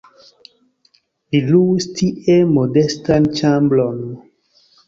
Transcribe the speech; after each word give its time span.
Li 1.35 1.41
luis 1.49 1.87
tie 1.99 2.39
modestan 2.57 3.29
ĉambron. 3.41 4.05